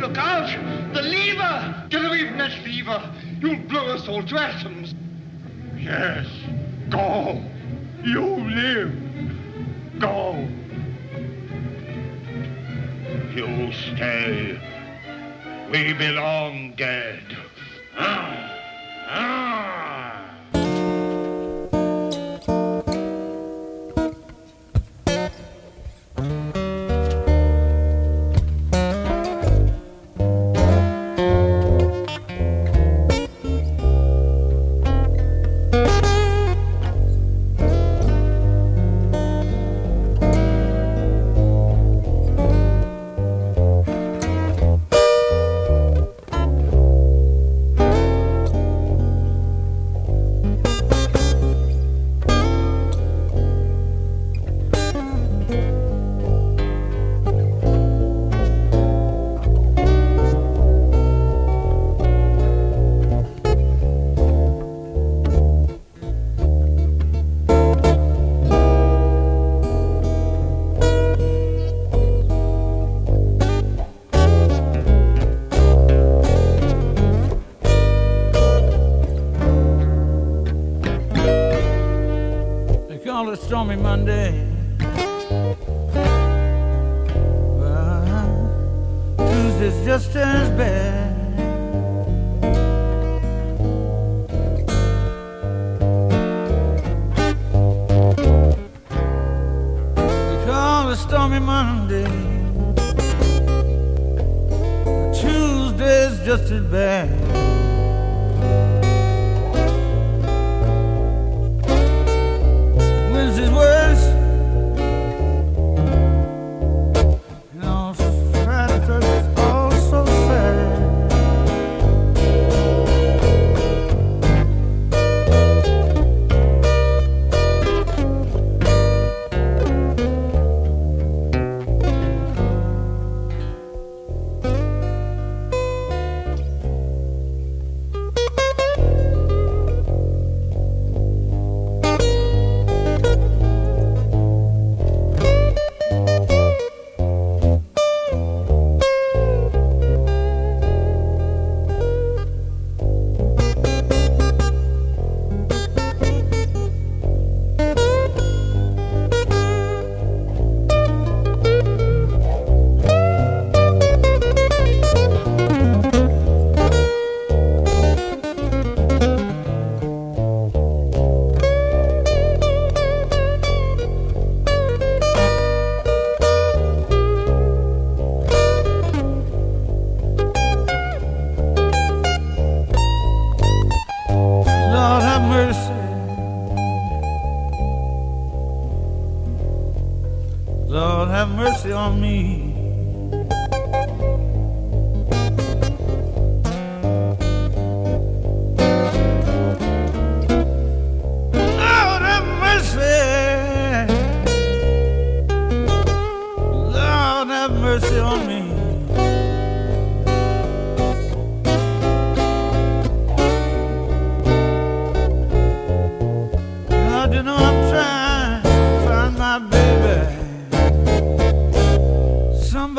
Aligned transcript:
Look 0.00 0.16
out! 0.16 0.94
The 0.94 1.02
lever! 1.02 1.86
Get 1.90 2.04
away 2.04 2.28
from 2.28 2.38
that 2.38 2.56
lever! 2.64 3.12
You'll 3.40 3.58
blow 3.68 3.86
us 3.86 4.06
all 4.06 4.22
to 4.22 4.38
atoms. 4.38 4.94
Yes. 5.76 6.24
Go. 6.88 7.42
You 8.04 8.24
live. 8.24 8.94
Go. 9.98 10.46
You 13.34 13.72
stay. 13.72 14.60
We 15.72 15.92
belong 15.94 16.74
dead. 16.76 17.36
Ah. 17.96 18.56
Ah. 19.08 19.57
Stormy 83.48 83.76
Monday. 83.76 84.37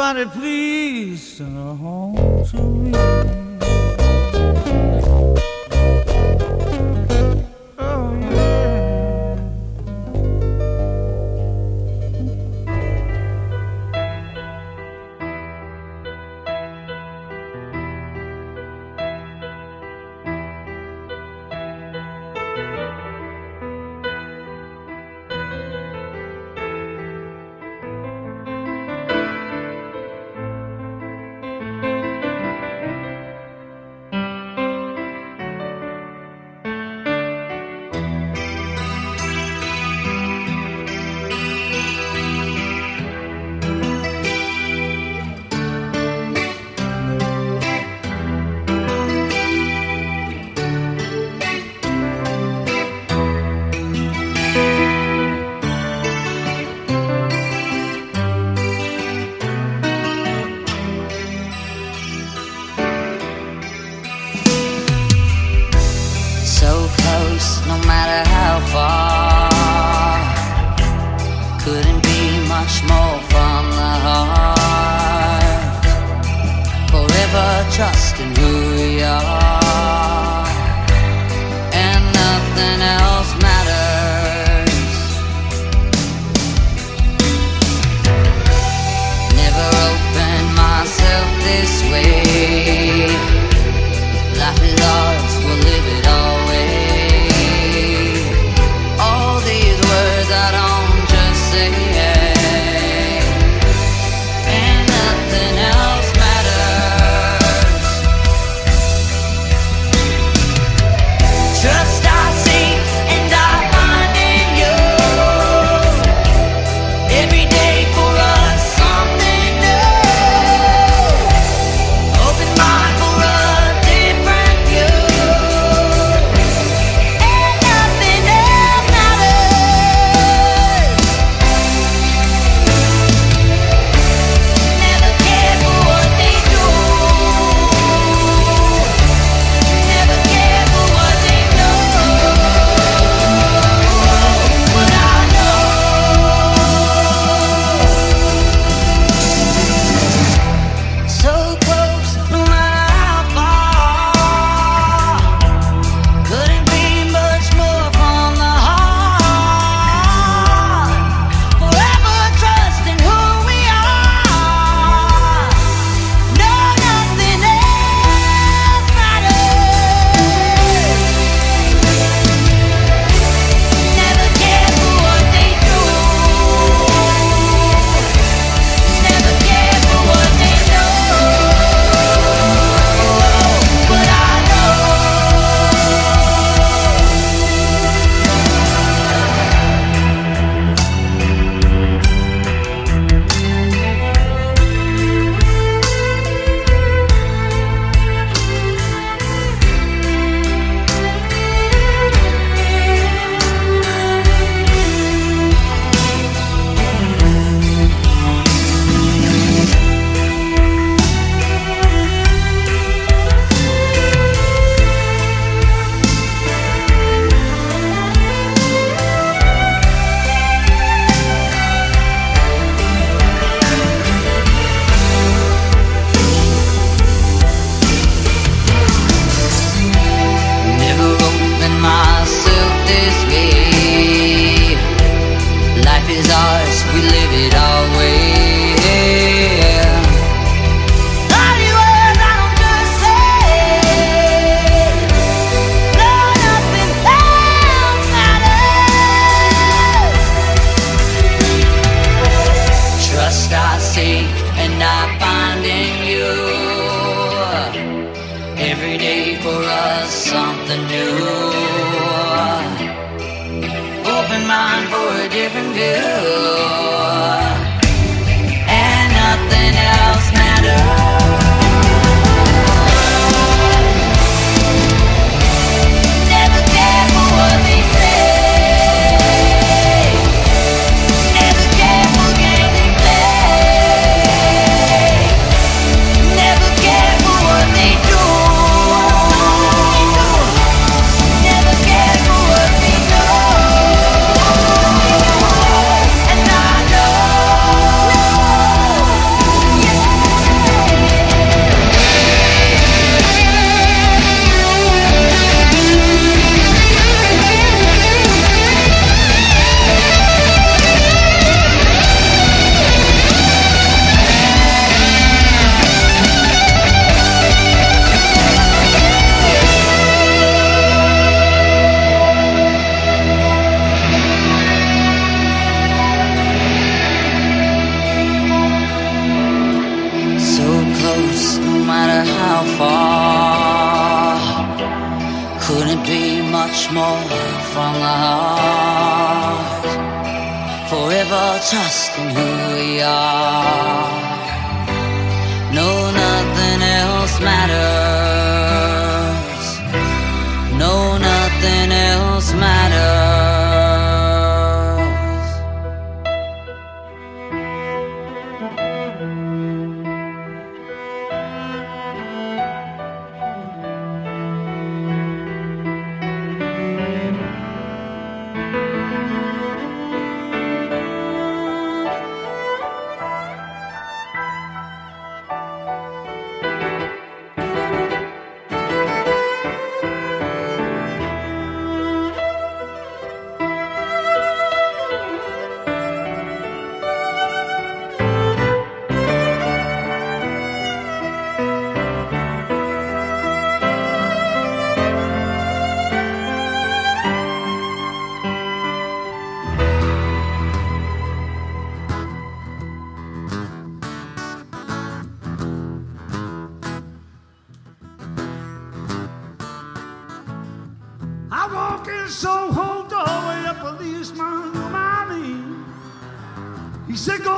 Somebody 0.10 0.30
please 0.32 1.22
send 1.38 1.56
her 1.56 1.76
home 1.76 2.44
to 2.46 2.58
me. 2.58 3.09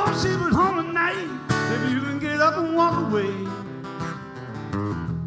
Oh, 0.04 0.20
she 0.20 0.36
was 0.36 0.56
home 0.56 0.80
at 0.80 0.92
night. 0.92 1.30
Maybe 1.70 1.94
you 1.94 2.02
can 2.02 2.18
get 2.18 2.42
up 2.42 2.58
and 2.58 2.76
walk 2.76 3.08
away. 3.08 3.30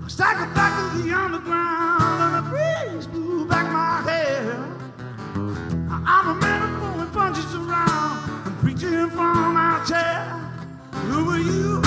I 0.05 0.09
cycled 0.09 0.53
back 0.53 0.73
to 0.93 0.99
the 1.01 1.15
underground 1.15 2.03
and 2.25 2.35
the 2.39 2.43
breeze 2.51 3.07
blew 3.07 3.47
back 3.47 3.71
my 3.73 4.03
hair. 4.11 4.53
I'm 6.07 6.29
a 6.29 6.35
man 6.41 6.99
who 6.99 7.07
punches 7.13 7.55
around 7.55 8.47
and 8.47 8.59
preaching 8.59 9.11
from 9.11 9.55
my 9.55 9.81
chair. 9.87 10.25
Who 11.07 11.31
are 11.31 11.39
you? 11.39 11.84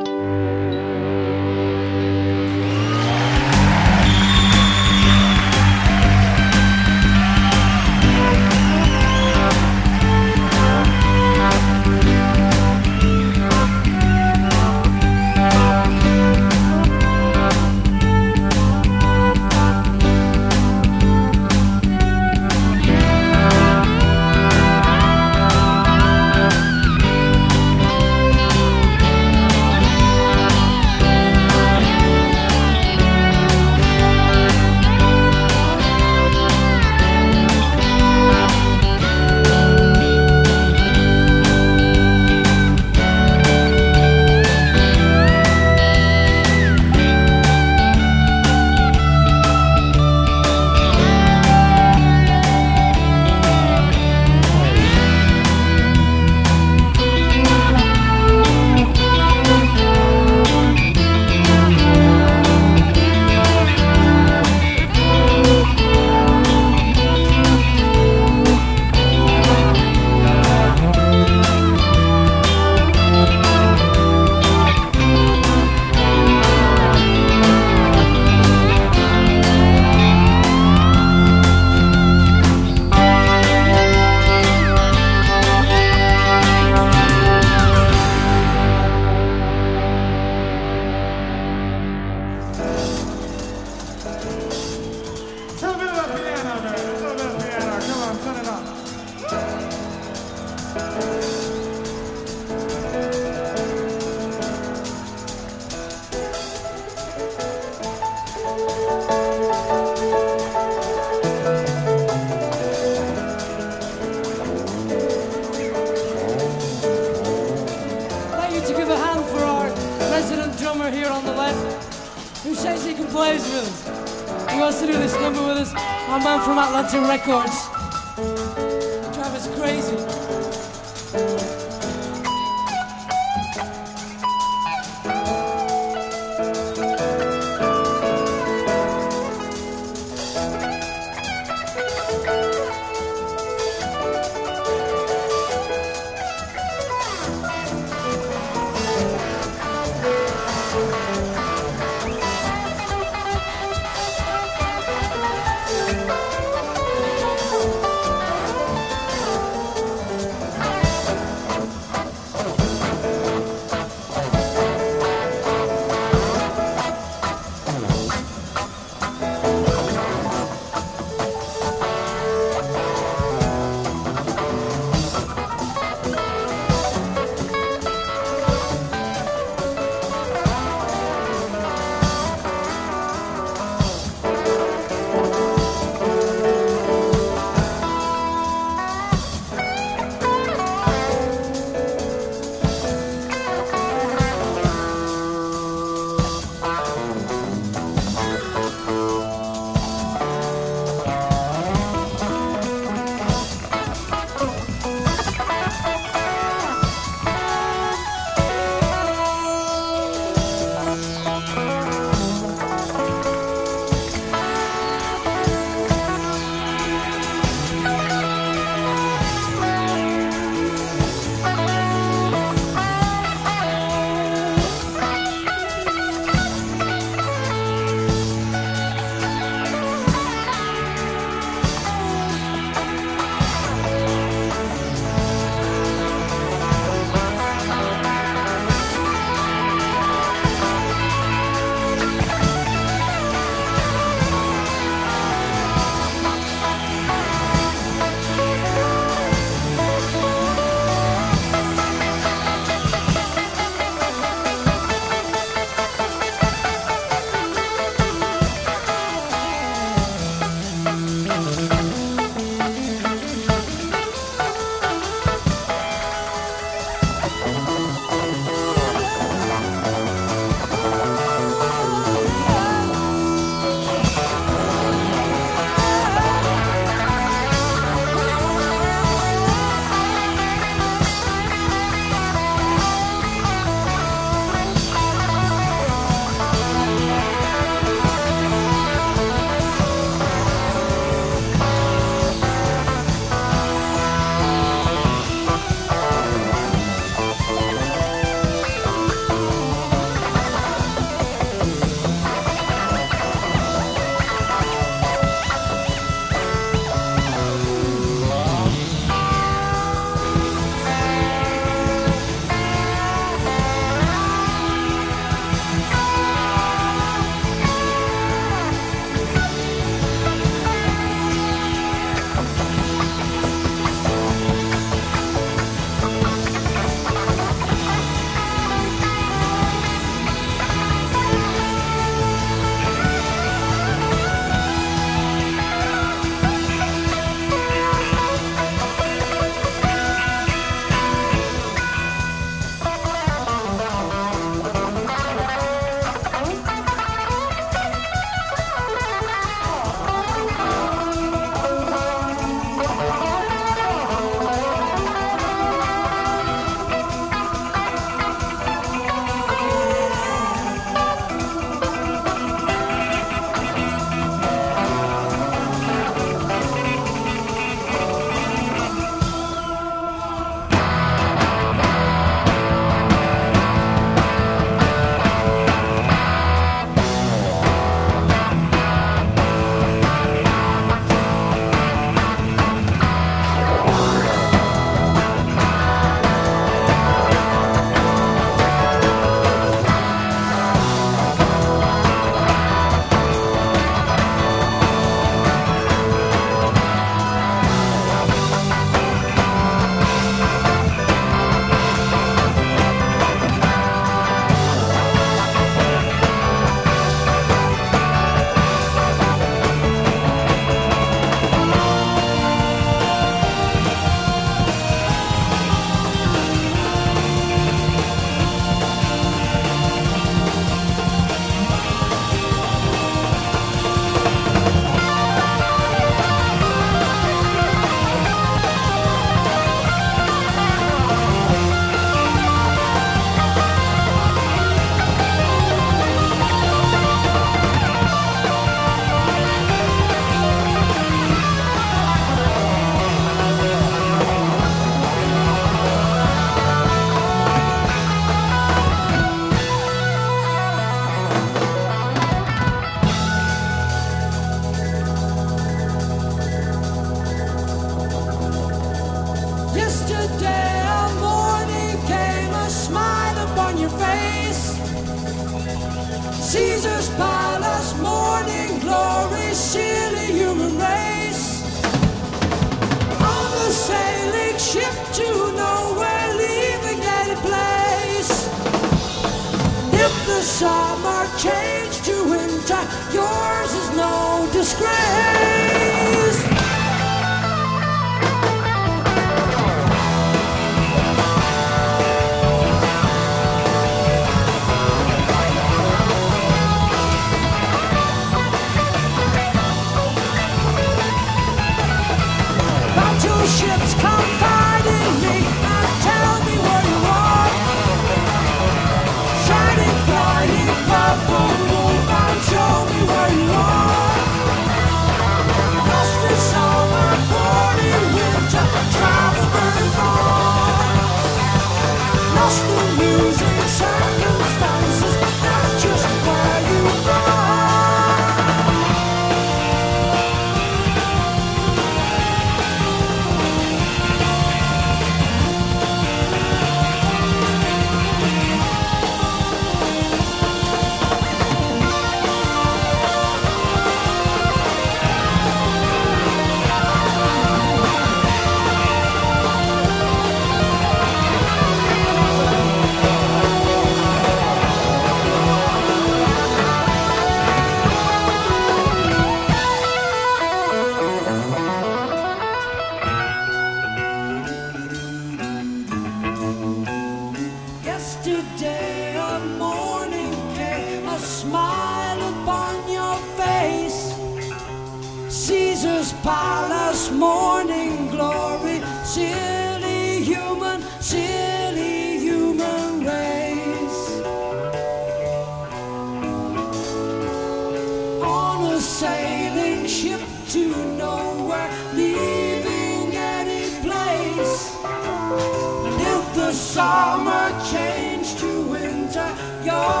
Winter, 599.63 600.00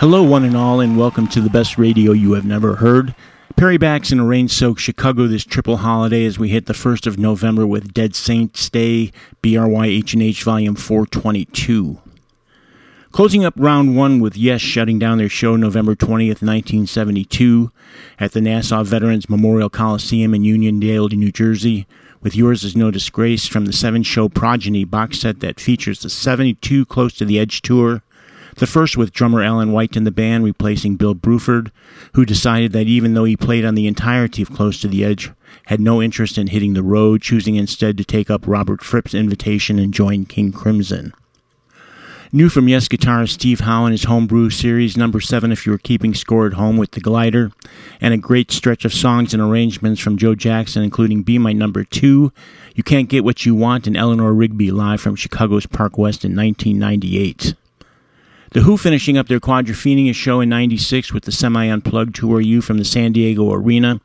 Hello, 0.00 0.22
one 0.22 0.44
and 0.44 0.56
all, 0.56 0.78
and 0.78 0.96
welcome 0.96 1.26
to 1.26 1.40
the 1.40 1.50
best 1.50 1.76
radio 1.76 2.12
you 2.12 2.34
have 2.34 2.44
never 2.44 2.76
heard. 2.76 3.16
Perry 3.56 3.78
backs 3.78 4.12
in 4.12 4.20
a 4.20 4.24
rain 4.24 4.46
soaked 4.46 4.80
Chicago 4.80 5.26
this 5.26 5.44
triple 5.44 5.78
holiday 5.78 6.24
as 6.24 6.38
we 6.38 6.50
hit 6.50 6.66
the 6.66 6.72
1st 6.72 7.08
of 7.08 7.18
November 7.18 7.66
with 7.66 7.92
Dead 7.92 8.14
Saints 8.14 8.70
Day, 8.70 9.10
BRYH&H 9.42 10.44
Volume 10.44 10.76
422. 10.76 11.98
Closing 13.10 13.44
up 13.44 13.54
round 13.56 13.96
one 13.96 14.20
with 14.20 14.36
Yes 14.36 14.60
shutting 14.60 15.00
down 15.00 15.18
their 15.18 15.28
show 15.28 15.56
November 15.56 15.96
20th, 15.96 16.42
1972, 16.42 17.72
at 18.20 18.30
the 18.30 18.40
Nassau 18.40 18.84
Veterans 18.84 19.28
Memorial 19.28 19.68
Coliseum 19.68 20.32
in 20.32 20.42
Uniondale, 20.42 21.12
New 21.14 21.32
Jersey, 21.32 21.88
with 22.20 22.36
Yours 22.36 22.62
Is 22.62 22.76
No 22.76 22.92
Disgrace 22.92 23.48
from 23.48 23.64
the 23.66 23.72
seven 23.72 24.04
show 24.04 24.28
Progeny 24.28 24.84
box 24.84 25.18
set 25.18 25.40
that 25.40 25.58
features 25.58 26.02
the 26.02 26.08
72 26.08 26.86
Close 26.86 27.14
to 27.14 27.24
the 27.24 27.40
Edge 27.40 27.62
tour. 27.62 28.04
The 28.58 28.66
first 28.66 28.96
with 28.96 29.12
drummer 29.12 29.40
Alan 29.40 29.70
White 29.70 29.96
in 29.96 30.02
the 30.02 30.10
band, 30.10 30.42
replacing 30.42 30.96
Bill 30.96 31.14
Bruford, 31.14 31.70
who 32.14 32.24
decided 32.24 32.72
that 32.72 32.88
even 32.88 33.14
though 33.14 33.22
he 33.22 33.36
played 33.36 33.64
on 33.64 33.76
the 33.76 33.86
entirety 33.86 34.42
of 34.42 34.52
Close 34.52 34.80
to 34.80 34.88
the 34.88 35.04
Edge, 35.04 35.30
had 35.66 35.80
no 35.80 36.02
interest 36.02 36.36
in 36.36 36.48
hitting 36.48 36.74
the 36.74 36.82
road, 36.82 37.22
choosing 37.22 37.54
instead 37.54 37.96
to 37.96 38.04
take 38.04 38.30
up 38.30 38.42
Robert 38.48 38.82
Fripp's 38.82 39.14
invitation 39.14 39.78
and 39.78 39.94
join 39.94 40.24
King 40.24 40.50
Crimson. 40.50 41.12
New 42.32 42.48
from 42.48 42.66
Yes 42.66 42.88
guitarist 42.88 43.28
Steve 43.28 43.60
Howe 43.60 43.86
in 43.86 43.92
his 43.92 44.04
homebrew 44.04 44.50
series, 44.50 44.96
number 44.96 45.20
seven 45.20 45.52
if 45.52 45.64
you 45.64 45.70
were 45.70 45.78
keeping 45.78 46.12
score 46.12 46.48
at 46.48 46.54
home 46.54 46.76
with 46.76 46.90
the 46.90 47.00
glider, 47.00 47.52
and 48.00 48.12
a 48.12 48.18
great 48.18 48.50
stretch 48.50 48.84
of 48.84 48.92
songs 48.92 49.32
and 49.32 49.40
arrangements 49.40 50.00
from 50.00 50.18
Joe 50.18 50.34
Jackson, 50.34 50.82
including 50.82 51.22
Be 51.22 51.38
My 51.38 51.52
Number 51.52 51.84
Two, 51.84 52.32
You 52.74 52.82
Can't 52.82 53.08
Get 53.08 53.22
What 53.22 53.46
You 53.46 53.54
Want, 53.54 53.86
and 53.86 53.96
Eleanor 53.96 54.34
Rigby 54.34 54.72
live 54.72 55.00
from 55.00 55.14
Chicago's 55.14 55.66
Park 55.66 55.96
West 55.96 56.24
in 56.24 56.34
1998. 56.34 57.54
The 58.50 58.62
Who 58.62 58.78
finishing 58.78 59.18
up 59.18 59.28
their 59.28 59.40
Quadrophenia 59.40 60.14
show 60.14 60.40
in 60.40 60.48
96 60.48 61.12
with 61.12 61.24
the 61.24 61.32
semi 61.32 61.66
unplugged 61.66 62.16
Who 62.16 62.34
Are 62.34 62.40
You 62.40 62.62
from 62.62 62.78
the 62.78 62.84
San 62.84 63.12
Diego 63.12 63.52
Arena, 63.52 64.00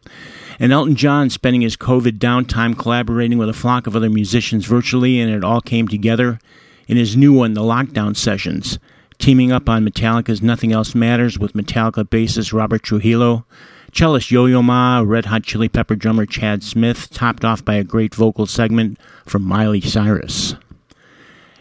and 0.60 0.74
Elton 0.74 0.96
John 0.96 1.30
spending 1.30 1.62
his 1.62 1.78
COVID 1.78 2.20
downtime 2.20 2.78
collaborating 2.78 3.38
with 3.38 3.48
a 3.48 3.54
flock 3.54 3.88
of 3.88 3.96
other 3.96 4.10
musicians 4.10 4.66
virtually, 4.66 5.22
and 5.22 5.32
it 5.32 5.46
all 5.46 5.62
came 5.62 5.88
together 5.88 6.40
in 6.90 6.98
his 6.98 7.16
new 7.16 7.32
one, 7.32 7.54
The 7.54 7.62
Lockdown 7.62 8.18
Sessions, 8.18 8.80
teaming 9.18 9.54
up 9.54 9.70
on 9.70 9.88
Metallica's 9.88 10.42
Nothing 10.42 10.74
Else 10.74 10.94
Matters 10.94 11.40
with 11.40 11.54
Metallica 11.54 12.04
bassist 12.04 12.52
Robert 12.52 12.84
Trujillo, 12.84 13.46
cellist 13.94 14.30
Yo 14.30 14.48
Yo 14.48 14.62
Ma, 14.62 15.02
Red 15.06 15.28
Hot 15.28 15.44
Chili 15.44 15.70
Pepper 15.70 15.96
drummer 15.96 16.26
Chad 16.26 16.64
Smith, 16.64 17.10
topped 17.12 17.46
off 17.46 17.64
by 17.64 17.76
a 17.76 17.84
great 17.86 18.14
vocal 18.14 18.46
segment 18.46 19.00
from 19.26 19.44
Miley 19.44 19.80
Cyrus. 19.80 20.56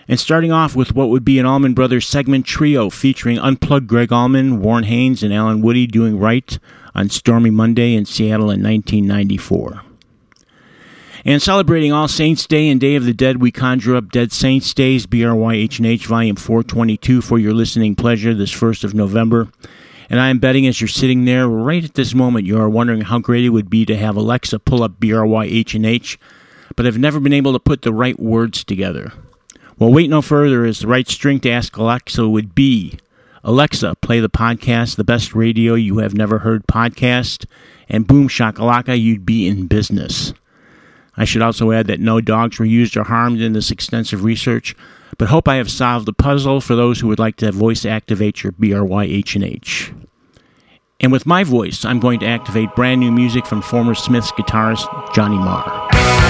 And 0.08 0.18
starting 0.18 0.50
off 0.50 0.74
with 0.74 0.94
what 0.94 1.10
would 1.10 1.24
be 1.24 1.38
an 1.38 1.46
Allman 1.46 1.74
Brothers 1.74 2.08
segment 2.08 2.46
trio 2.46 2.90
featuring 2.90 3.38
unplugged 3.38 3.86
Gregg 3.86 4.12
Allman, 4.12 4.60
Warren 4.60 4.84
Haynes, 4.84 5.22
and 5.22 5.32
Allen 5.32 5.62
Woody 5.62 5.86
doing 5.86 6.18
right 6.18 6.58
on 6.94 7.08
Stormy 7.08 7.50
Monday 7.50 7.94
in 7.94 8.04
Seattle 8.04 8.50
in 8.50 8.62
1994. 8.62 9.82
And 11.24 11.40
celebrating 11.40 11.92
All 11.92 12.08
Saints 12.08 12.46
Day 12.46 12.68
and 12.68 12.80
Day 12.80 12.96
of 12.96 13.04
the 13.04 13.14
Dead, 13.14 13.40
we 13.40 13.52
conjure 13.52 13.94
up 13.94 14.10
Dead 14.10 14.32
Saints 14.32 14.74
Days, 14.74 15.06
BRYH&H 15.06 16.06
Volume 16.06 16.34
422 16.34 17.22
for 17.22 17.38
your 17.38 17.52
listening 17.52 17.94
pleasure 17.94 18.34
this 18.34 18.52
1st 18.52 18.82
of 18.82 18.94
November. 18.94 19.48
And 20.10 20.20
I 20.20 20.30
am 20.30 20.40
betting 20.40 20.66
as 20.66 20.80
you're 20.80 20.88
sitting 20.88 21.24
there 21.24 21.48
right 21.48 21.84
at 21.84 21.94
this 21.94 22.12
moment, 22.12 22.44
you 22.44 22.58
are 22.58 22.68
wondering 22.68 23.02
how 23.02 23.20
great 23.20 23.44
it 23.44 23.50
would 23.50 23.70
be 23.70 23.86
to 23.86 23.96
have 23.96 24.16
Alexa 24.16 24.58
pull 24.58 24.82
up 24.82 24.98
BRYH&H, 24.98 26.18
but 26.74 26.86
I've 26.86 26.98
never 26.98 27.20
been 27.20 27.32
able 27.32 27.52
to 27.52 27.60
put 27.60 27.82
the 27.82 27.92
right 27.92 28.18
words 28.18 28.64
together. 28.64 29.12
Well, 29.82 29.92
wait 29.92 30.10
no 30.10 30.22
further, 30.22 30.64
as 30.64 30.78
the 30.78 30.86
right 30.86 31.08
string 31.08 31.40
to 31.40 31.50
ask 31.50 31.76
Alexa 31.76 32.28
would 32.28 32.54
be 32.54 33.00
Alexa, 33.42 33.96
play 33.96 34.20
the 34.20 34.30
podcast, 34.30 34.94
the 34.94 35.02
best 35.02 35.34
radio 35.34 35.74
you 35.74 35.98
have 35.98 36.14
never 36.14 36.38
heard 36.38 36.68
podcast, 36.68 37.46
and 37.88 38.06
boom 38.06 38.28
shakalaka, 38.28 38.96
you'd 38.96 39.26
be 39.26 39.48
in 39.48 39.66
business. 39.66 40.34
I 41.16 41.24
should 41.24 41.42
also 41.42 41.72
add 41.72 41.88
that 41.88 41.98
no 41.98 42.20
dogs 42.20 42.60
were 42.60 42.64
used 42.64 42.96
or 42.96 43.02
harmed 43.02 43.40
in 43.40 43.54
this 43.54 43.72
extensive 43.72 44.22
research, 44.22 44.76
but 45.18 45.26
hope 45.26 45.48
I 45.48 45.56
have 45.56 45.68
solved 45.68 46.06
the 46.06 46.12
puzzle 46.12 46.60
for 46.60 46.76
those 46.76 47.00
who 47.00 47.08
would 47.08 47.18
like 47.18 47.34
to 47.38 47.50
voice 47.50 47.84
activate 47.84 48.44
your 48.44 48.52
BRYH 48.52 49.34
and 49.34 49.42
H. 49.42 49.92
And 51.00 51.10
with 51.10 51.26
my 51.26 51.42
voice, 51.42 51.84
I'm 51.84 51.98
going 51.98 52.20
to 52.20 52.26
activate 52.26 52.76
brand 52.76 53.00
new 53.00 53.10
music 53.10 53.46
from 53.46 53.62
former 53.62 53.96
Smiths 53.96 54.30
guitarist 54.30 55.12
Johnny 55.12 55.38
Marr. 55.38 56.21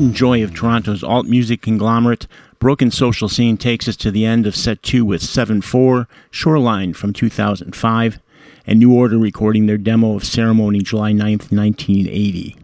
And 0.00 0.14
joy 0.14 0.42
of 0.42 0.54
Toronto's 0.54 1.04
alt 1.04 1.26
music 1.26 1.60
conglomerate, 1.60 2.26
Broken 2.58 2.90
Social 2.90 3.28
Scene 3.28 3.58
takes 3.58 3.86
us 3.86 3.96
to 3.96 4.10
the 4.10 4.24
end 4.24 4.46
of 4.46 4.56
set 4.56 4.82
two 4.82 5.04
with 5.04 5.20
7 5.20 5.60
4, 5.60 6.08
Shoreline 6.30 6.94
from 6.94 7.12
2005, 7.12 8.18
and 8.66 8.78
New 8.78 8.94
Order 8.94 9.18
recording 9.18 9.66
their 9.66 9.76
demo 9.76 10.16
of 10.16 10.24
Ceremony 10.24 10.78
July 10.78 11.12
9th, 11.12 11.52
1980. 11.52 12.56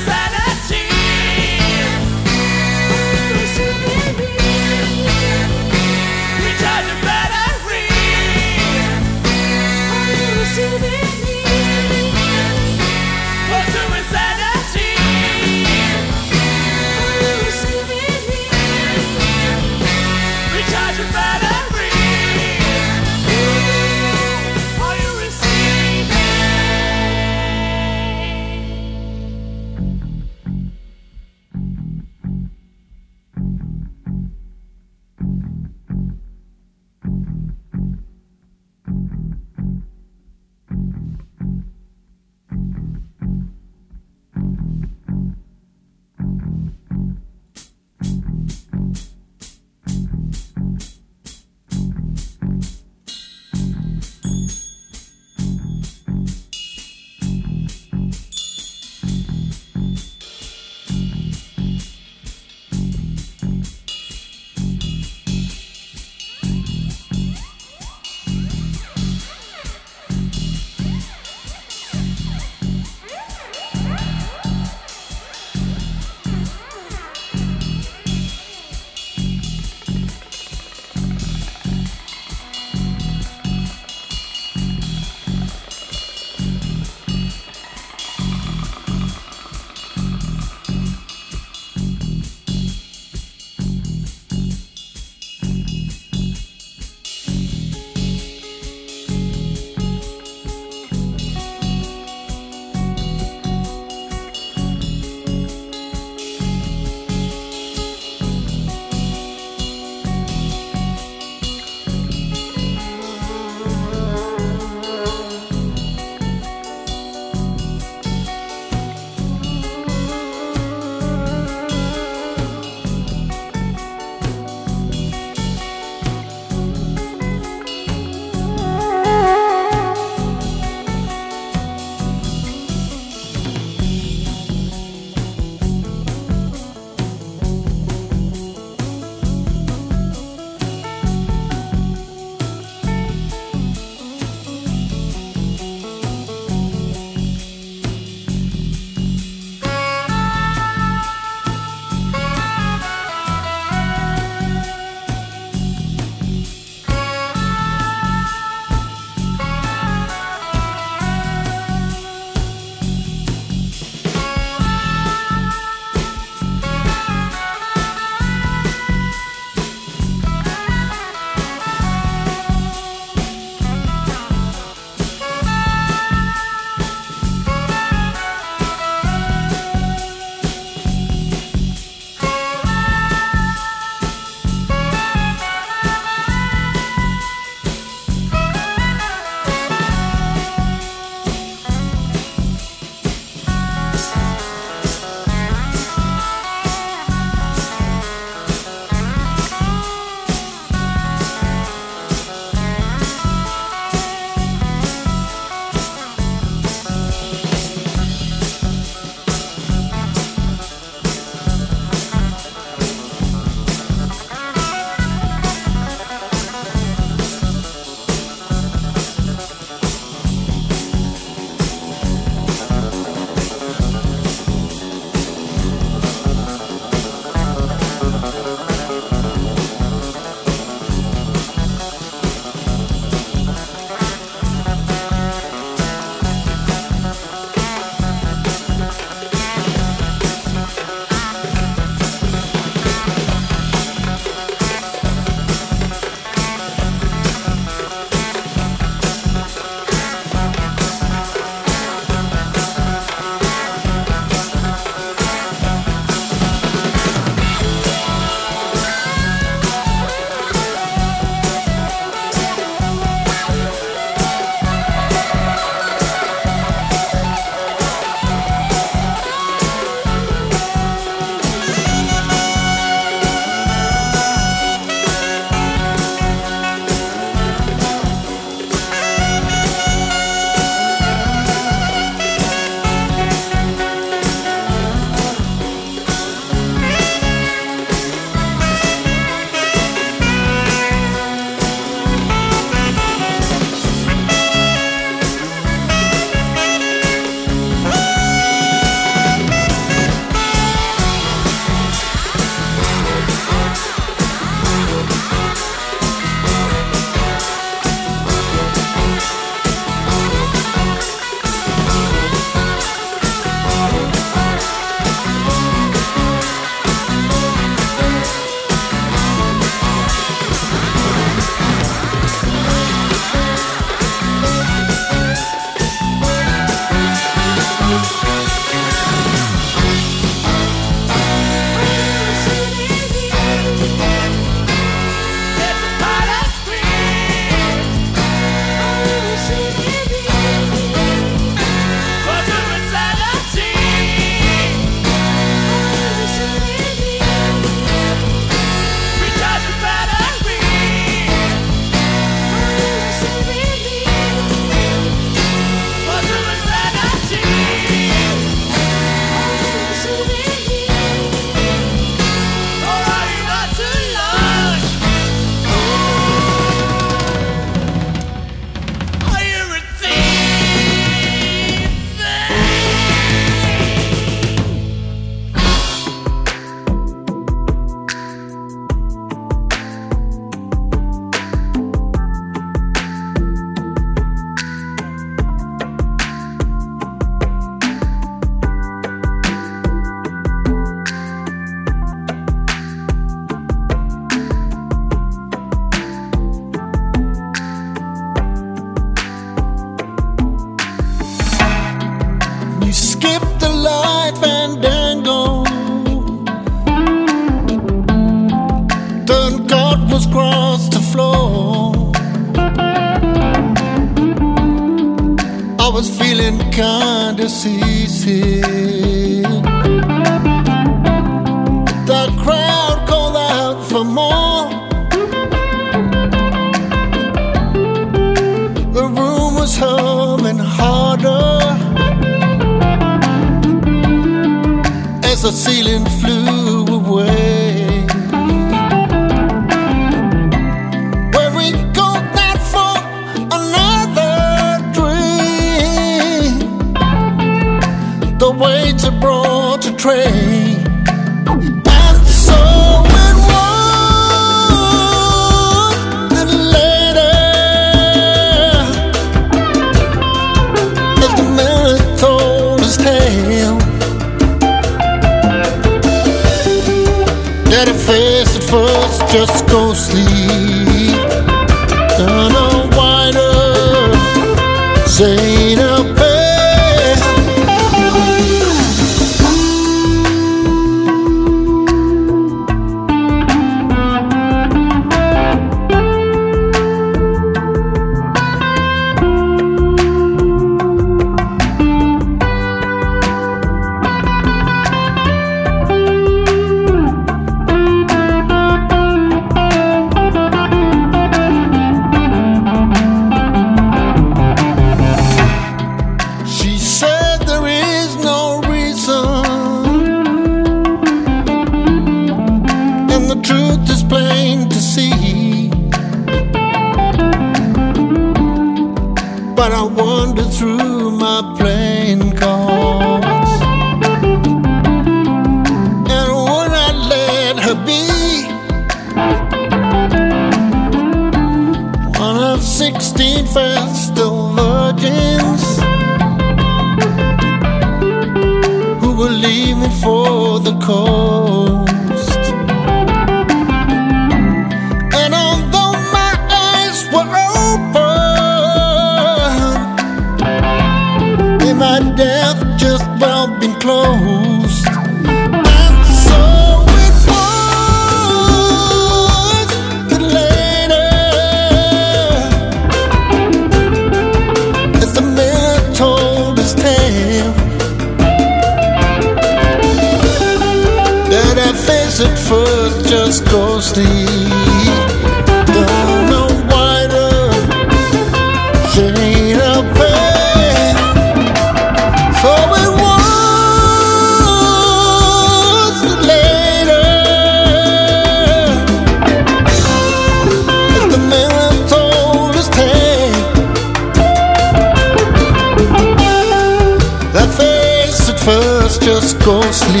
Just 599.71 600.00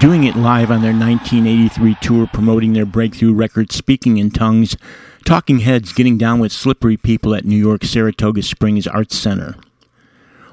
Doing 0.00 0.24
it 0.24 0.34
live 0.34 0.70
on 0.70 0.80
their 0.80 0.94
1983 0.94 1.94
tour 2.00 2.26
promoting 2.26 2.72
their 2.72 2.86
breakthrough 2.86 3.34
record 3.34 3.70
Speaking 3.70 4.16
in 4.16 4.30
Tongues, 4.30 4.74
Talking 5.26 5.58
Heads 5.58 5.92
getting 5.92 6.16
down 6.16 6.38
with 6.38 6.52
slippery 6.52 6.96
people 6.96 7.34
at 7.34 7.44
New 7.44 7.58
York 7.58 7.84
Saratoga 7.84 8.42
Springs 8.42 8.86
Arts 8.86 9.14
Center. 9.14 9.56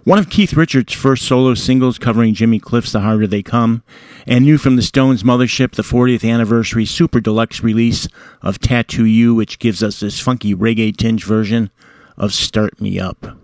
One 0.04 0.20
of 0.20 0.30
Keith 0.30 0.52
Richards' 0.52 0.92
first 0.92 1.26
solo 1.26 1.54
singles 1.54 1.98
covering 1.98 2.34
Jimmy 2.34 2.60
Cliff's 2.60 2.92
The 2.92 3.00
Harder 3.00 3.26
They 3.26 3.42
Come, 3.42 3.84
and 4.26 4.44
new 4.44 4.58
from 4.58 4.76
the 4.76 4.82
Stones 4.82 5.24
Mothership, 5.24 5.72
the 5.72 5.82
40th 5.82 6.30
anniversary 6.30 6.86
super 6.86 7.22
deluxe 7.22 7.64
release 7.64 8.10
of 8.42 8.60
Tattoo 8.60 9.06
You, 9.06 9.34
which 9.34 9.60
gives 9.60 9.82
us 9.82 10.02
this 10.02 10.20
funky 10.20 10.54
reggae 10.54 10.94
tinge 10.94 11.24
version 11.24 11.72
of 12.18 12.34
Start 12.34 12.82
Me 12.82 13.00
Up. 13.00 13.38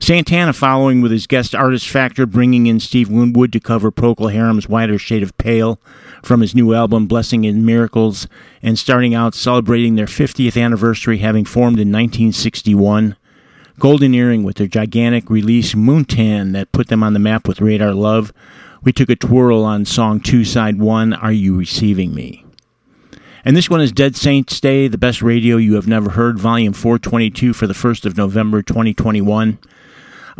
Santana 0.00 0.52
following 0.52 1.00
with 1.00 1.10
his 1.10 1.26
guest 1.26 1.54
artist 1.54 1.88
Factor, 1.88 2.24
bringing 2.24 2.66
in 2.66 2.80
Steve 2.80 3.10
Winwood 3.10 3.52
to 3.52 3.60
cover 3.60 3.90
Procol 3.90 4.32
Harum's 4.32 4.68
Wider 4.68 4.98
Shade 4.98 5.22
of 5.22 5.36
Pale 5.38 5.80
from 6.22 6.40
his 6.40 6.54
new 6.54 6.72
album 6.72 7.06
Blessing 7.06 7.44
and 7.44 7.66
Miracles, 7.66 8.28
and 8.62 8.78
starting 8.78 9.14
out 9.14 9.34
celebrating 9.34 9.96
their 9.96 10.06
50th 10.06 10.60
anniversary 10.60 11.18
having 11.18 11.44
formed 11.44 11.78
in 11.78 11.88
1961. 11.88 13.16
Golden 13.78 14.14
Earring 14.14 14.44
with 14.44 14.56
their 14.56 14.66
gigantic 14.66 15.30
release 15.30 15.74
Moontan 15.74 16.52
that 16.52 16.72
put 16.72 16.88
them 16.88 17.02
on 17.02 17.12
the 17.12 17.20
map 17.20 17.46
with 17.46 17.60
Radar 17.60 17.92
Love. 17.92 18.32
We 18.82 18.92
took 18.92 19.10
a 19.10 19.16
twirl 19.16 19.64
on 19.64 19.84
song 19.84 20.20
2 20.20 20.44
side 20.44 20.78
1 20.78 21.12
Are 21.12 21.32
You 21.32 21.56
Receiving 21.56 22.14
Me? 22.14 22.44
And 23.44 23.56
this 23.56 23.70
one 23.70 23.80
is 23.80 23.92
Dead 23.92 24.16
Saints 24.16 24.60
Day, 24.60 24.88
the 24.88 24.98
best 24.98 25.22
radio 25.22 25.56
you 25.56 25.74
have 25.74 25.86
never 25.86 26.10
heard, 26.10 26.38
volume 26.38 26.72
422 26.72 27.52
for 27.52 27.66
the 27.66 27.74
1st 27.74 28.04
of 28.04 28.16
November 28.16 28.62
2021. 28.62 29.58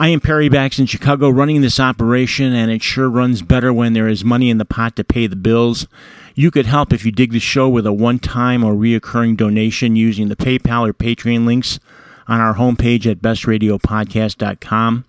I 0.01 0.09
am 0.09 0.21
Perry 0.21 0.49
Bax 0.49 0.79
in 0.79 0.87
Chicago 0.87 1.29
running 1.29 1.61
this 1.61 1.81
operation, 1.81 2.53
and 2.53 2.71
it 2.71 2.85
sure 2.85 3.11
runs 3.11 3.43
better 3.43 3.73
when 3.73 3.95
there 3.95 4.07
is 4.07 4.25
money 4.25 4.49
in 4.49 4.59
the 4.59 4.65
pot 4.65 4.95
to 4.95 5.03
pay 5.03 5.27
the 5.27 5.35
bills. 5.35 5.89
You 6.37 6.53
could 6.53 6.67
help 6.67 6.93
if 6.93 7.05
you 7.05 7.11
dig 7.11 7.33
the 7.33 7.41
show 7.41 7.69
with 7.69 7.85
a 7.85 7.93
one 7.93 8.21
time 8.21 8.63
or 8.63 8.75
reoccurring 8.75 9.37
donation 9.37 9.97
using 9.97 10.29
the 10.29 10.37
PayPal 10.37 10.89
or 10.89 10.93
Patreon 10.93 11.47
links 11.47 11.81
on 12.29 12.39
our 12.41 12.55
homepage 12.55 13.11
at 13.11 13.19
bestradiopodcast.com. 13.19 15.05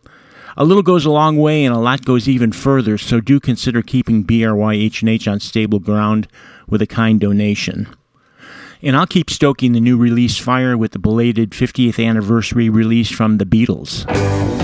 A 0.58 0.66
little 0.66 0.82
goes 0.82 1.06
a 1.06 1.12
long 1.12 1.38
way 1.38 1.64
and 1.64 1.76
a 1.76 1.80
lot 1.80 2.04
goes 2.04 2.28
even 2.28 2.52
further, 2.52 2.98
so 2.98 3.22
do 3.22 3.40
consider 3.40 3.84
keeping 3.84 4.24
BRYH&H 4.24 5.28
on 5.28 5.40
stable 5.40 5.80
ground 5.80 6.28
with 6.68 6.82
a 6.82 6.88
kind 6.88 7.20
donation. 7.20 7.96
And 8.82 8.98
I'll 8.98 9.06
keep 9.06 9.30
stoking 9.30 9.74
the 9.74 9.82
new 9.82 9.98
release 9.98 10.40
fire 10.40 10.76
with 10.76 10.94
the 10.94 11.00
belated 11.00 11.52
50th 11.52 12.04
anniversary 12.04 12.72
release 12.72 13.12
from 13.12 13.38
the 13.38 13.46
Beatles. 13.46 14.59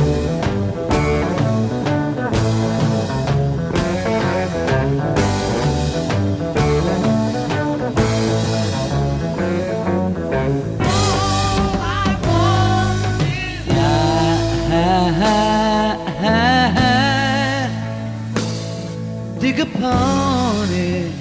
Honey. 19.79 21.11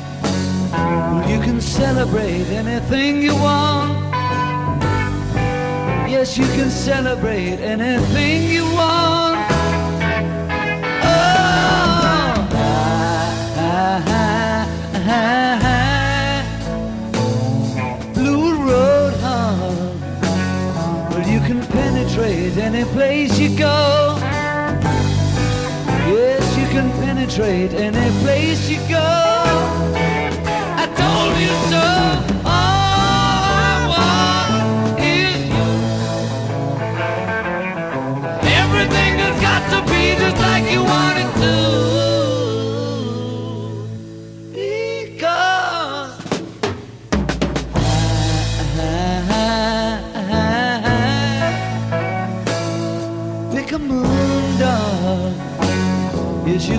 You 1.31 1.41
can 1.41 1.61
celebrate 1.61 2.47
anything 2.49 3.23
you 3.23 3.35
want. 3.35 3.93
Yes, 6.09 6.39
you 6.39 6.47
can 6.47 6.71
celebrate 6.71 7.59
anything 7.61 8.51
you 8.51 8.65
want. 8.65 9.39
Oh. 11.03 11.35
Blue 18.15 18.55
Road, 18.67 19.15
huh? 19.21 19.91
Well, 21.11 21.29
you 21.29 21.41
can 21.41 21.61
penetrate 21.67 22.57
any 22.57 22.85
place 22.85 23.39
you 23.39 23.57
go. 23.59 24.04
Penetrate 27.25 27.73
any 27.73 28.11
place 28.23 28.69
you 28.69 28.77
go. 28.89 29.01
I 30.77 30.87
told 31.01 31.35
you 31.41 31.55
so. 31.71 31.85
All 32.45 33.41
I 33.49 33.87
want 33.93 35.01
is 35.01 35.41
you. 35.49 35.69
Everything 38.61 39.13
has 39.25 39.37
got 39.41 39.63
to 39.73 39.79
be 39.91 40.03
just 40.21 40.37
like 40.37 40.54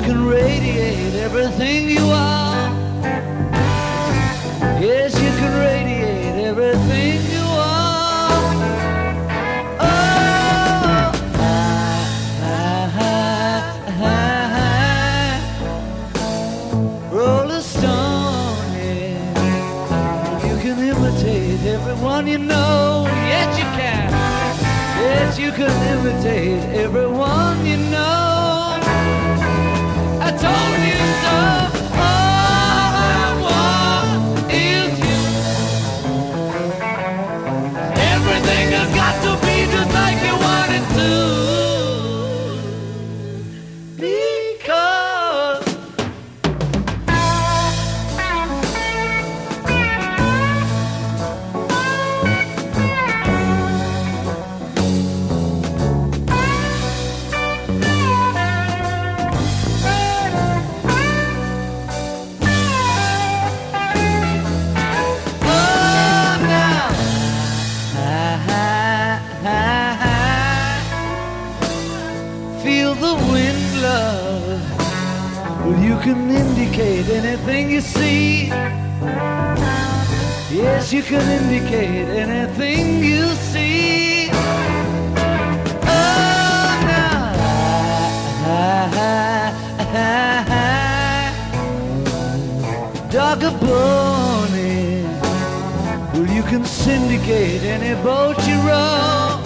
can 0.05 0.27
radiate 0.27 1.15
everything 1.15 1.89
you 1.89 2.05
are. 2.11 2.69
Yes, 4.79 5.15
you 5.19 5.31
can 5.39 5.53
radiate 5.65 6.45
everything 6.45 7.21
you 7.35 7.45
are. 7.57 8.53
Oh, 9.79 11.11
hi, 11.41 11.97
hi, 12.97 14.13
hi. 14.53 15.39
Roll 17.11 17.49
a 17.49 17.61
stone, 17.61 18.73
yeah. 18.73 20.47
You 20.47 20.55
can 20.61 20.77
imitate 20.91 21.65
everyone 21.65 22.27
you 22.27 22.37
know. 22.37 23.07
Yes, 23.31 23.57
you 23.57 23.67
can. 23.79 24.11
Yes, 25.01 25.39
you 25.39 25.51
can 25.51 25.75
imitate 25.97 26.63
everyone 26.75 27.65
you 27.65 27.77
know. 27.77 28.24
I 30.25 30.31
told 30.31 30.81
you 30.81 31.79
so. 31.79 31.84
Indicate 76.77 77.09
anything 77.09 77.71
you 77.71 77.79
see. 77.79 78.47
Yes, 80.51 80.91
you 80.91 81.03
can 81.03 81.21
indicate 81.21 82.07
anything 82.09 83.01
you 83.03 83.27
see. 83.35 84.29
Oh. 85.87 86.01
Dog 93.11 93.43
a 93.43 93.51
bone. 93.51 94.35
Well, 96.13 96.27
you 96.27 96.43
can 96.43 96.65
syndicate 96.65 97.63
any 97.63 97.95
boat 98.03 98.37
you 98.45 98.59
row. 98.67 99.39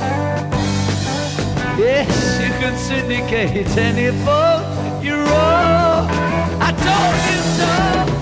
Yes, 1.77 2.09
you 2.41 2.49
can 2.59 2.75
syndicate 2.77 3.77
any 3.77 4.09
boat 4.25 4.65
you 5.03 5.15
row. 5.15 5.58
I 6.61 6.71
told 6.71 7.15
you 7.29 8.13
so. 8.15 8.18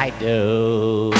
I 0.00 0.08
do. 0.18 1.10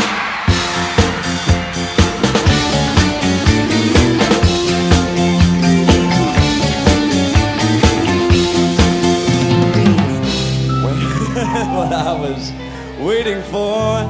what 11.76 11.92
I 11.92 12.16
was 12.18 12.52
waiting 12.98 13.42
for, 13.52 14.00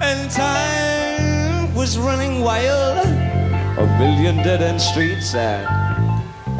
and 0.00 0.30
time 0.30 1.74
was 1.74 1.98
running 1.98 2.42
wild. 2.42 3.04
A 3.04 3.86
million 3.98 4.36
dead 4.36 4.62
end 4.62 4.80
streets, 4.80 5.34
and 5.34 5.66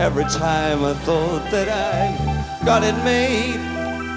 every 0.01 0.24
time 0.24 0.82
I 0.85 0.94
thought 0.94 1.48
that 1.52 1.69
I 1.69 2.65
got 2.65 2.82
it 2.82 2.97
made, 3.05 3.61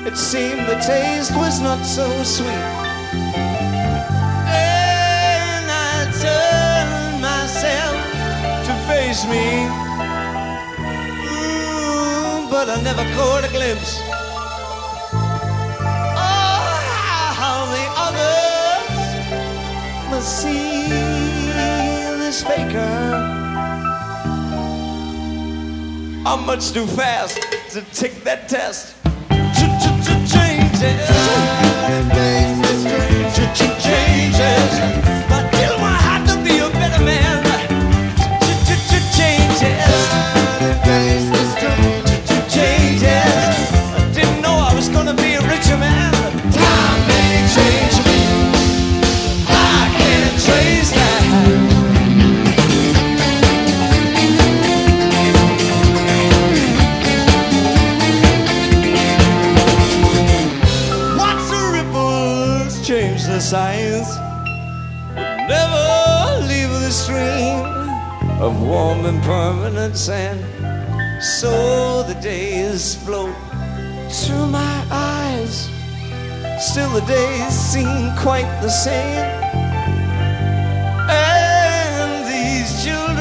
it 0.07 0.17
seemed 0.17 0.61
the 0.61 0.81
taste 0.83 1.35
was 1.35 1.59
not 1.61 1.85
so 1.85 2.23
sweet. 2.23 2.82
To 9.21 9.27
me, 9.27 9.67
Mm, 11.21 12.49
but 12.49 12.67
I 12.67 12.81
never 12.81 13.03
caught 13.13 13.43
a 13.43 13.49
glimpse. 13.49 13.99
Oh, 16.15 16.79
how 17.39 17.65
the 17.75 17.85
others 18.05 18.89
must 20.09 20.41
see 20.41 20.87
this 22.17 22.41
faker. 22.43 22.95
I'm 26.25 26.45
much 26.47 26.71
too 26.71 26.87
fast 26.87 27.39
to 27.71 27.81
take 27.93 28.23
that 28.23 28.49
test. 28.49 28.95
Changes. 30.33 31.09
Changes. 33.83 35.12
warm 69.03 69.15
impermanence 69.15 70.09
and 70.09 70.39
so 71.21 72.03
the 72.03 72.13
days 72.21 72.95
float 73.03 73.35
through 74.09 74.47
my 74.47 74.85
eyes. 74.91 75.69
Still 76.59 76.89
the 76.91 77.01
days 77.01 77.53
seem 77.53 78.11
quite 78.17 78.47
the 78.61 78.69
same. 78.69 79.25
And 81.09 82.25
these 82.27 82.83
children 82.83 83.17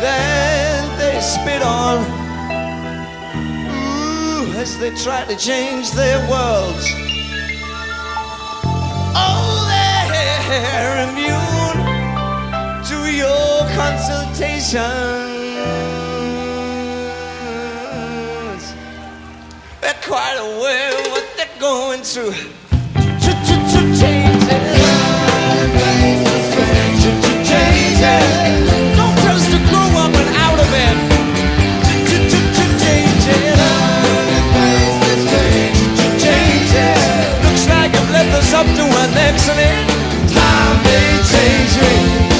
that 0.00 0.96
they 0.98 1.20
spit 1.20 1.62
on, 1.62 1.98
ooh, 3.70 4.58
as 4.58 4.78
they 4.78 4.94
try 5.02 5.24
to 5.26 5.36
change 5.36 5.90
their 5.92 6.18
worlds. 6.30 6.86
Oh, 9.16 9.66
they're 10.48 11.08
immune 11.08 11.78
to 12.88 13.16
your 13.16 13.53
consultations. 13.74 14.74
They're 19.80 20.02
quite 20.02 20.38
aware 20.38 20.90
of 20.98 21.06
what 21.10 21.26
they're 21.36 21.58
going 21.60 22.02
through. 22.02 22.34
Don't 28.96 29.16
to 29.50 29.58
grow 29.70 29.88
up 30.04 30.14
and 30.22 30.30
out 30.44 30.58
of 30.60 30.70
it. 30.70 30.96
Looks 37.44 37.66
like 37.68 37.92
I've 37.94 38.10
left 38.10 38.32
us 38.38 38.52
up 38.54 38.66
to 38.66 38.82
our 38.82 39.08
necks 39.14 39.48
and 39.48 39.58
it. 39.58 39.76
Time 40.32 40.82
may 40.84 41.10
change. 41.30 42.33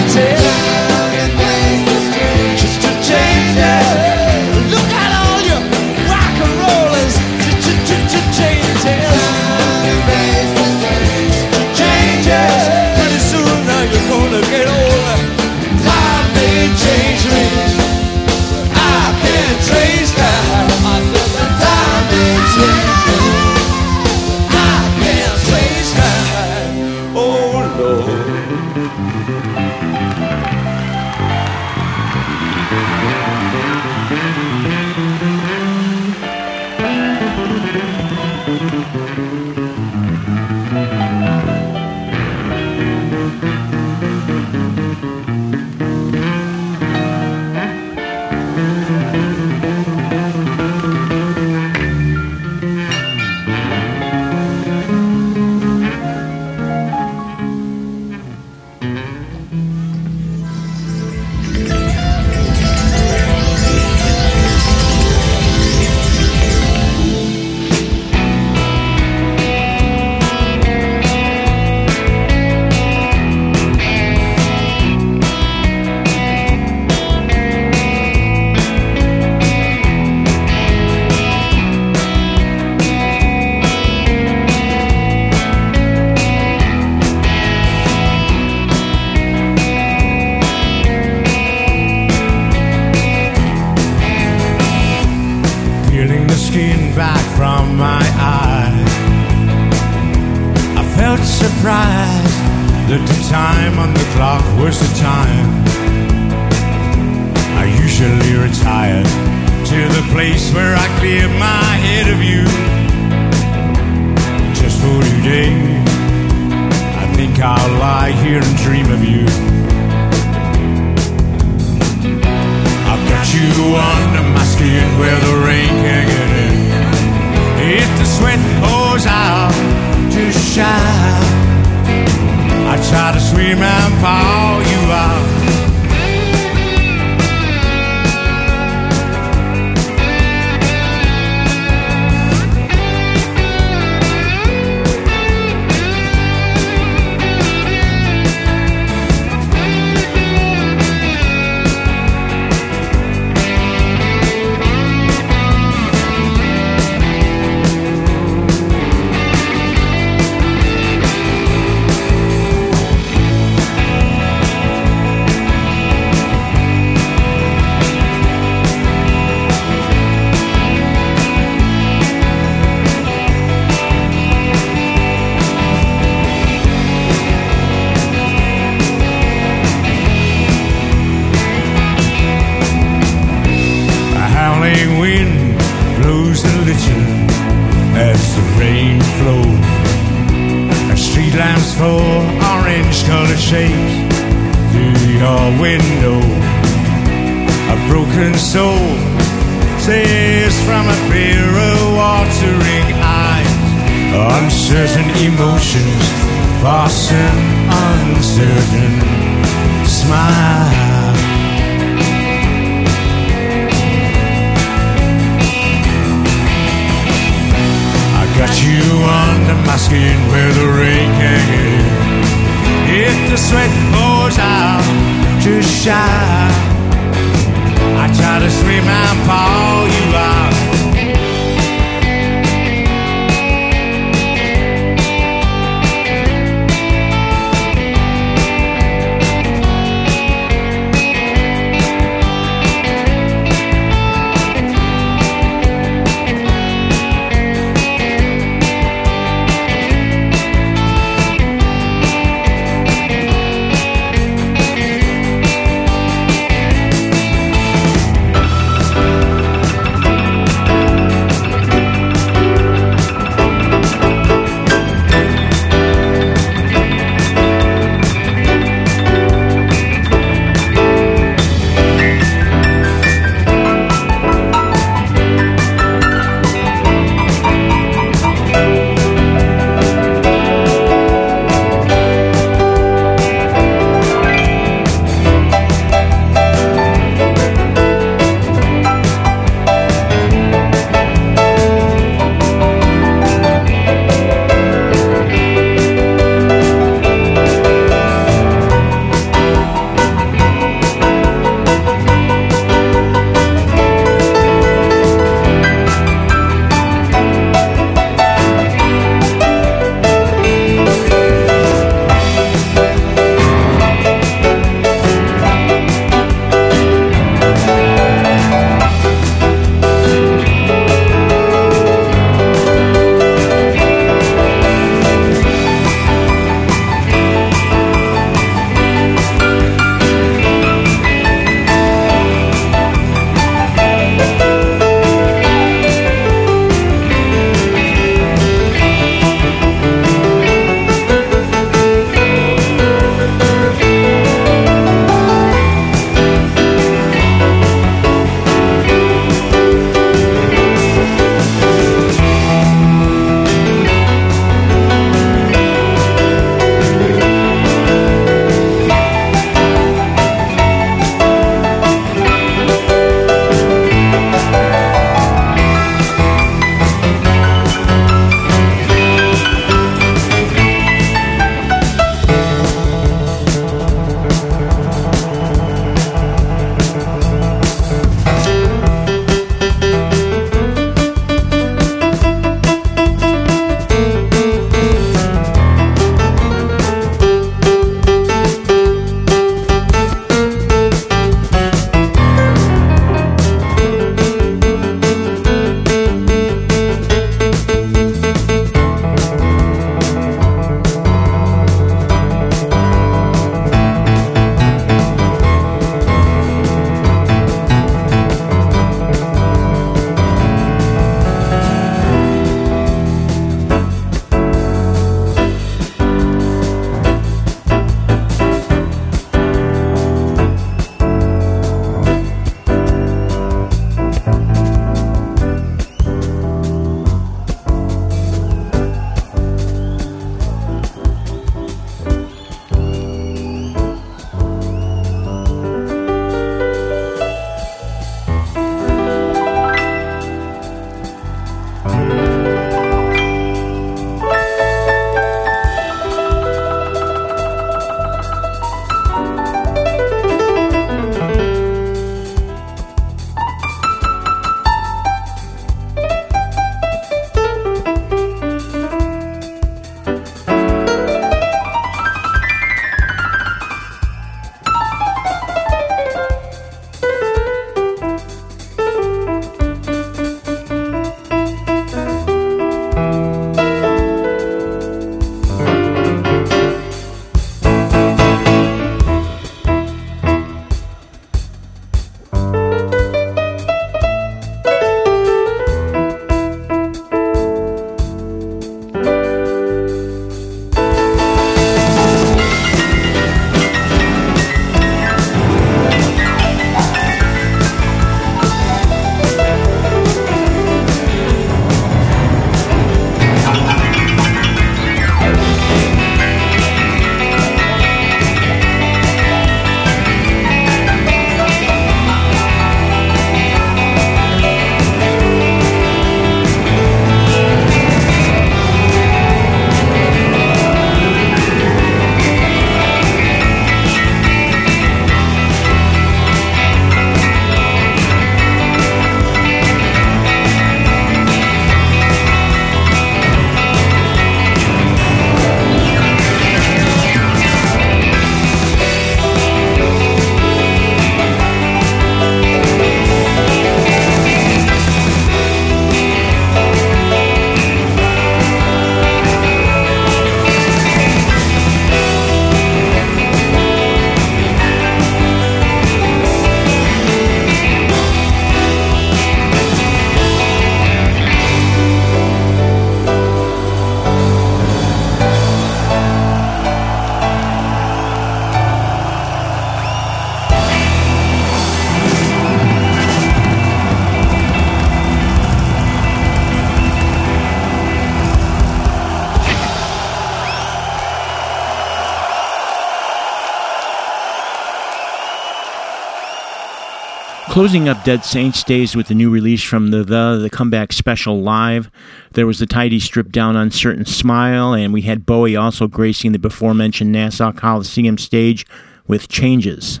Closing 587.56 587.88
up 587.88 588.04
Dead 588.04 588.22
Saints 588.22 588.62
Days 588.62 588.94
with 588.94 589.08
the 589.08 589.14
new 589.14 589.30
release 589.30 589.62
from 589.62 589.90
the 589.90 590.04
The, 590.04 590.38
the 590.42 590.50
Comeback 590.50 590.92
Special 590.92 591.40
Live. 591.40 591.90
There 592.32 592.46
was 592.46 592.58
the 592.58 592.66
tidy 592.66 593.00
stripped 593.00 593.32
down 593.32 593.56
Uncertain 593.56 594.04
Smile, 594.04 594.74
and 594.74 594.92
we 594.92 595.00
had 595.00 595.24
Bowie 595.24 595.56
also 595.56 595.88
gracing 595.88 596.32
the 596.32 596.38
before 596.38 596.74
mentioned 596.74 597.12
Nassau 597.12 597.52
Coliseum 597.52 598.18
stage 598.18 598.66
with 599.06 599.28
Changes. 599.28 600.00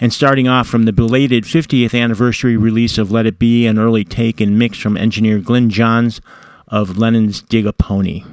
And 0.00 0.10
starting 0.10 0.48
off 0.48 0.68
from 0.68 0.86
the 0.86 0.92
belated 0.94 1.44
50th 1.44 1.92
anniversary 1.92 2.56
release 2.56 2.96
of 2.96 3.10
Let 3.10 3.26
It 3.26 3.38
Be, 3.38 3.66
an 3.66 3.78
early 3.78 4.02
take 4.02 4.40
and 4.40 4.58
mix 4.58 4.78
from 4.78 4.96
engineer 4.96 5.38
Glyn 5.38 5.68
Johns 5.68 6.22
of 6.68 6.96
Lennon's 6.96 7.42
Dig 7.42 7.66
a 7.66 7.74
Pony. 7.74 8.24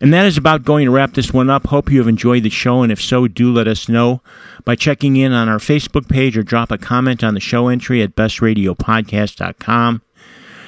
And 0.00 0.14
that 0.14 0.26
is 0.26 0.36
about 0.36 0.64
going 0.64 0.84
to 0.84 0.90
wrap 0.92 1.14
this 1.14 1.32
one 1.32 1.50
up. 1.50 1.66
Hope 1.66 1.90
you 1.90 1.98
have 1.98 2.08
enjoyed 2.08 2.44
the 2.44 2.50
show, 2.50 2.82
and 2.82 2.92
if 2.92 3.02
so, 3.02 3.26
do 3.26 3.52
let 3.52 3.66
us 3.66 3.88
know 3.88 4.22
by 4.64 4.76
checking 4.76 5.16
in 5.16 5.32
on 5.32 5.48
our 5.48 5.58
Facebook 5.58 6.08
page 6.08 6.36
or 6.36 6.42
drop 6.42 6.70
a 6.70 6.78
comment 6.78 7.24
on 7.24 7.34
the 7.34 7.40
show 7.40 7.68
entry 7.68 8.02
at 8.02 8.14
bestradiopodcast.com. 8.14 10.02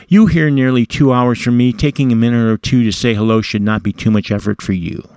You 0.08 0.26
hear 0.26 0.50
nearly 0.50 0.86
two 0.86 1.12
hours 1.12 1.40
from 1.40 1.56
me. 1.56 1.72
Taking 1.72 2.10
a 2.10 2.16
minute 2.16 2.44
or 2.44 2.56
two 2.56 2.82
to 2.82 2.90
say 2.90 3.14
hello 3.14 3.40
should 3.40 3.62
not 3.62 3.84
be 3.84 3.92
too 3.92 4.10
much 4.10 4.32
effort 4.32 4.60
for 4.60 4.72
you. 4.72 5.08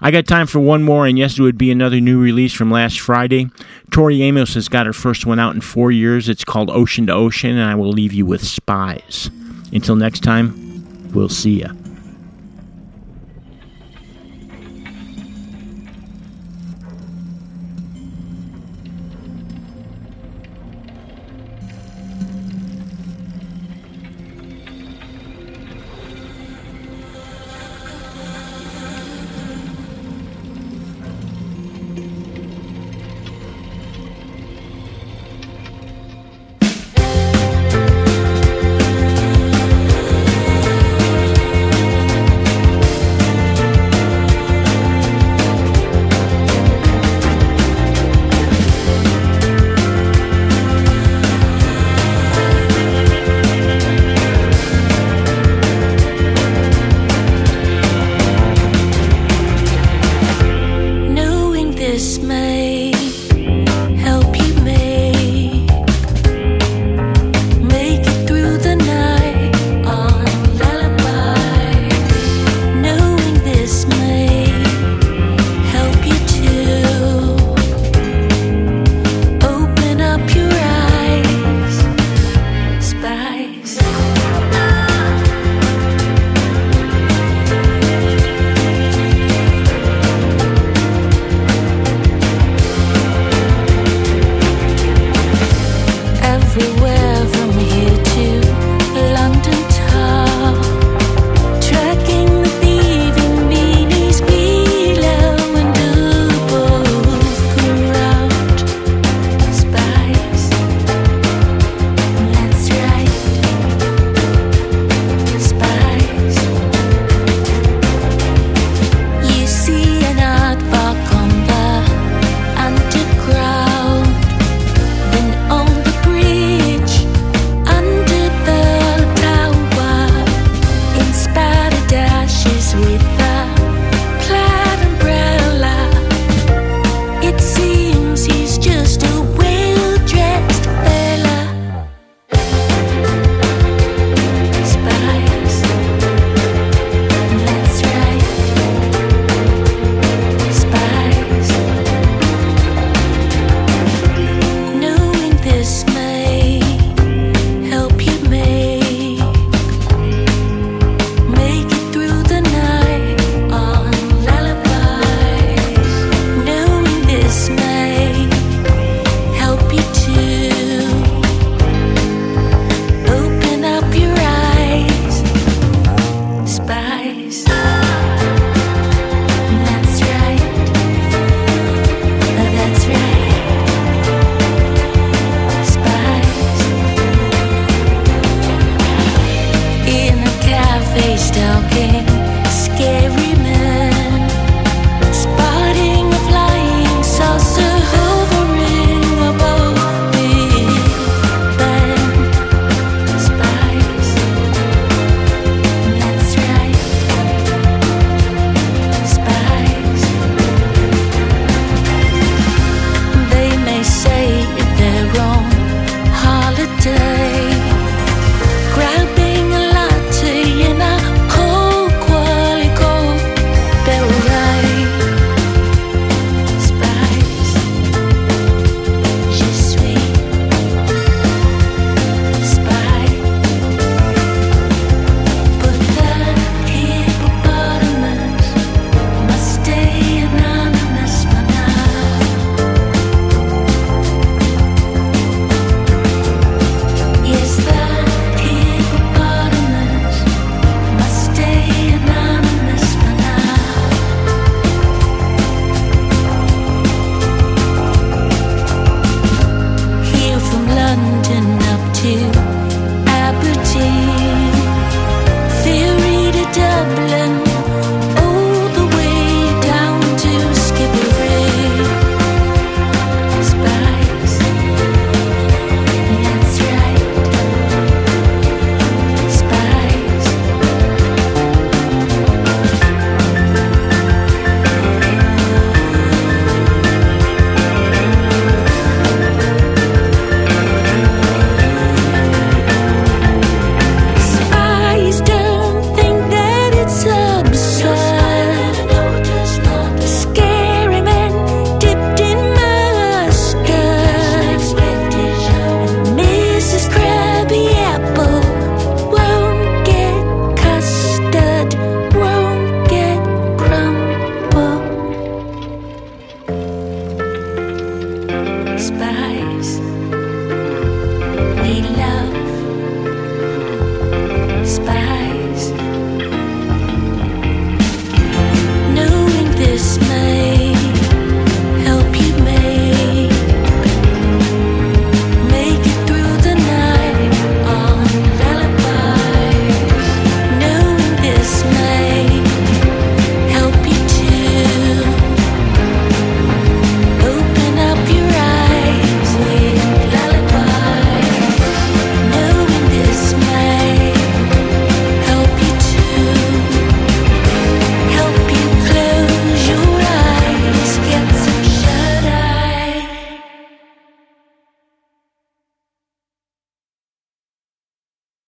I 0.00 0.10
got 0.10 0.26
time 0.26 0.46
for 0.46 0.58
one 0.58 0.82
more, 0.82 1.06
and 1.06 1.18
yes, 1.18 1.38
it 1.38 1.42
would 1.42 1.58
be 1.58 1.70
another 1.70 2.00
new 2.00 2.18
release 2.18 2.54
from 2.54 2.70
last 2.70 2.98
Friday. 2.98 3.50
Tori 3.90 4.22
Amos 4.22 4.54
has 4.54 4.68
got 4.68 4.86
her 4.86 4.92
first 4.94 5.26
one 5.26 5.38
out 5.38 5.54
in 5.54 5.60
four 5.60 5.92
years. 5.92 6.28
It's 6.28 6.44
called 6.44 6.70
Ocean 6.70 7.06
to 7.06 7.12
Ocean, 7.12 7.50
and 7.50 7.70
I 7.70 7.74
will 7.74 7.92
leave 7.92 8.14
you 8.14 8.24
with 8.24 8.42
Spies. 8.42 9.30
Until 9.72 9.94
next 9.94 10.20
time, 10.20 11.12
we'll 11.12 11.28
see 11.28 11.60
ya. 11.60 11.68